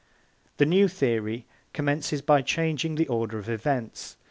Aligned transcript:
The 0.57 0.65
new 0.65 0.87
theory 0.87 1.45
commences 1.73 2.23
by 2.23 2.41
changing 2.41 2.95
the 2.95 3.07
order 3.07 3.37
of 3.37 3.47
events. 3.47 4.17